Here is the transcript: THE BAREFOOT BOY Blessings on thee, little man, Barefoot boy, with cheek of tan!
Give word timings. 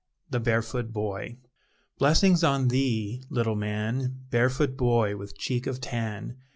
THE 0.31 0.39
BAREFOOT 0.39 0.91
BOY 0.91 1.37
Blessings 1.99 2.43
on 2.43 2.69
thee, 2.69 3.21
little 3.29 3.53
man, 3.55 4.25
Barefoot 4.31 4.75
boy, 4.75 5.15
with 5.15 5.37
cheek 5.37 5.67
of 5.67 5.79
tan! 5.79 6.37